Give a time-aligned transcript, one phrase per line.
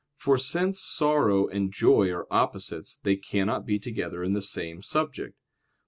[0.15, 5.37] For since sorrow and joy are opposites, they cannot be together in the same subject.